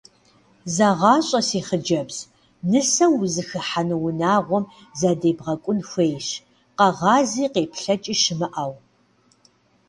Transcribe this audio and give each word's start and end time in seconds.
Зэгъащӏэ 0.75 1.39
си 1.47 1.59
хъыджэбз: 1.67 2.17
нысэу 2.71 3.15
узыхыхьэну 3.23 3.99
унагъуэм 4.07 4.65
задебгъэкӏун 4.99 5.79
хуейщ, 5.89 6.27
къэгъази 6.77 7.45
къеплъэкӏи 7.53 8.13
щымыӏэу. 8.21 8.73